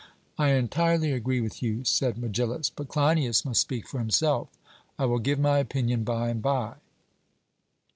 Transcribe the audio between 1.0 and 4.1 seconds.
agree with you,' said Megillus, 'but Cleinias must speak for